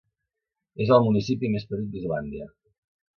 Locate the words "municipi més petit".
1.07-1.91